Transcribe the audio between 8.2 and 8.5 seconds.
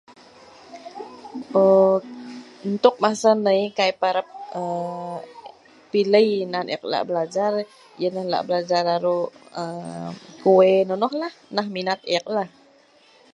lak